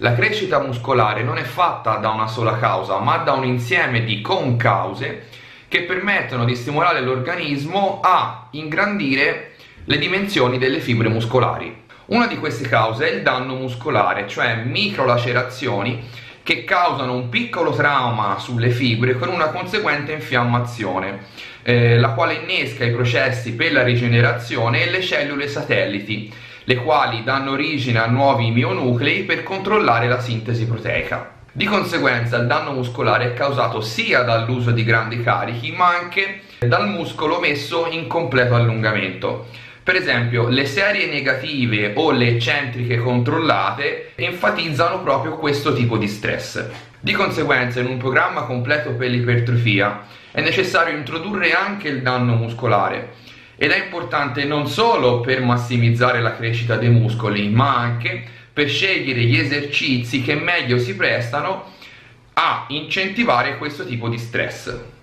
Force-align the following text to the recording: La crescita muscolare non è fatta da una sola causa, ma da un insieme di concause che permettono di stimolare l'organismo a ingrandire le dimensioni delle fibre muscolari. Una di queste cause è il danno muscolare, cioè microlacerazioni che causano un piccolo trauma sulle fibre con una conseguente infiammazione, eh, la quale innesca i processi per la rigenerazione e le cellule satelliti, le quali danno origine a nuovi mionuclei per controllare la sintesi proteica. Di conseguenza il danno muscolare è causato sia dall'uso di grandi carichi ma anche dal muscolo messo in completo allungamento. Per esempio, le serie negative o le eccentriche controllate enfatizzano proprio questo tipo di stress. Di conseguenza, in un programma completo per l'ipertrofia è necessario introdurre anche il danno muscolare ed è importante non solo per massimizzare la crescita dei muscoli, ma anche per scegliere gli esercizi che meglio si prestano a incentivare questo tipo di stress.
La 0.00 0.14
crescita 0.14 0.60
muscolare 0.60 1.24
non 1.24 1.38
è 1.38 1.42
fatta 1.42 1.96
da 1.96 2.10
una 2.10 2.28
sola 2.28 2.56
causa, 2.56 3.00
ma 3.00 3.16
da 3.16 3.32
un 3.32 3.44
insieme 3.44 4.04
di 4.04 4.20
concause 4.20 5.26
che 5.66 5.82
permettono 5.82 6.44
di 6.44 6.54
stimolare 6.54 7.00
l'organismo 7.00 7.98
a 8.00 8.46
ingrandire 8.52 9.54
le 9.86 9.98
dimensioni 9.98 10.56
delle 10.56 10.78
fibre 10.78 11.08
muscolari. 11.08 11.86
Una 12.06 12.28
di 12.28 12.38
queste 12.38 12.68
cause 12.68 13.10
è 13.10 13.12
il 13.12 13.22
danno 13.22 13.56
muscolare, 13.56 14.28
cioè 14.28 14.62
microlacerazioni 14.62 16.00
che 16.48 16.64
causano 16.64 17.12
un 17.12 17.28
piccolo 17.28 17.72
trauma 17.72 18.38
sulle 18.38 18.70
fibre 18.70 19.18
con 19.18 19.28
una 19.28 19.48
conseguente 19.48 20.12
infiammazione, 20.12 21.26
eh, 21.60 21.98
la 21.98 22.12
quale 22.12 22.36
innesca 22.36 22.86
i 22.86 22.90
processi 22.90 23.52
per 23.52 23.70
la 23.70 23.82
rigenerazione 23.82 24.82
e 24.82 24.90
le 24.90 25.02
cellule 25.02 25.46
satelliti, 25.46 26.32
le 26.64 26.76
quali 26.76 27.22
danno 27.22 27.50
origine 27.50 27.98
a 27.98 28.06
nuovi 28.06 28.50
mionuclei 28.50 29.24
per 29.24 29.42
controllare 29.42 30.08
la 30.08 30.22
sintesi 30.22 30.66
proteica. 30.66 31.32
Di 31.52 31.66
conseguenza 31.66 32.38
il 32.38 32.46
danno 32.46 32.72
muscolare 32.72 33.26
è 33.26 33.34
causato 33.34 33.82
sia 33.82 34.22
dall'uso 34.22 34.70
di 34.70 34.84
grandi 34.84 35.22
carichi 35.22 35.72
ma 35.72 35.88
anche 35.88 36.44
dal 36.60 36.88
muscolo 36.88 37.40
messo 37.40 37.88
in 37.90 38.06
completo 38.06 38.54
allungamento. 38.54 39.48
Per 39.88 39.96
esempio, 39.96 40.48
le 40.48 40.66
serie 40.66 41.06
negative 41.06 41.92
o 41.94 42.10
le 42.10 42.28
eccentriche 42.28 42.98
controllate 42.98 44.10
enfatizzano 44.16 45.02
proprio 45.02 45.38
questo 45.38 45.72
tipo 45.72 45.96
di 45.96 46.06
stress. 46.06 46.62
Di 47.00 47.12
conseguenza, 47.12 47.80
in 47.80 47.86
un 47.86 47.96
programma 47.96 48.42
completo 48.42 48.90
per 48.90 49.08
l'ipertrofia 49.08 50.04
è 50.30 50.42
necessario 50.42 50.94
introdurre 50.94 51.52
anche 51.52 51.88
il 51.88 52.02
danno 52.02 52.34
muscolare 52.34 53.14
ed 53.56 53.70
è 53.70 53.82
importante 53.82 54.44
non 54.44 54.66
solo 54.66 55.20
per 55.20 55.40
massimizzare 55.40 56.20
la 56.20 56.36
crescita 56.36 56.76
dei 56.76 56.90
muscoli, 56.90 57.48
ma 57.48 57.78
anche 57.78 58.24
per 58.52 58.68
scegliere 58.68 59.22
gli 59.22 59.38
esercizi 59.38 60.20
che 60.20 60.34
meglio 60.34 60.76
si 60.76 60.96
prestano 60.96 61.64
a 62.34 62.66
incentivare 62.68 63.56
questo 63.56 63.86
tipo 63.86 64.10
di 64.10 64.18
stress. 64.18 64.97